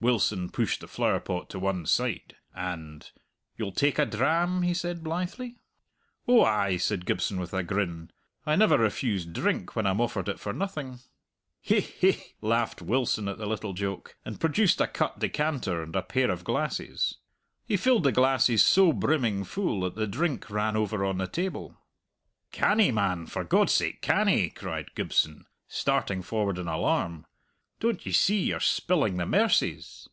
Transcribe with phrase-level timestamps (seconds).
[0.00, 3.10] Wilson pushed the flowerpot to one side, and
[3.56, 5.56] "You'll take a dram?" he said blithely.
[6.28, 8.12] "Oh ay," said Gibson with a grin;
[8.46, 11.00] "I never refuse drink when I'm offered it for nothing."
[11.68, 11.84] "Hi!
[12.00, 16.30] hi!" laughed Wilson at the little joke, and produced a cut decanter and a pair
[16.30, 17.18] of glasses.
[17.66, 21.76] He filled the glasses so brimming full that the drink ran over on the table.
[22.52, 27.24] "Canny, man, for God's sake canny!" cried Gibson, starting forward in alarm.
[27.80, 30.08] "Don't ye see you're spilling the mercies?"